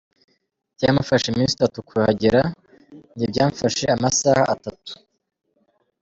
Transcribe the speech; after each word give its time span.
Byamufashe 0.75 1.25
iminsi 1.29 1.53
itatu 1.55 1.77
kuhagera; 1.87 2.41
njye 3.13 3.25
byamfashe 3.31 3.85
amasaha 3.95 4.43
atatu. 4.55 4.91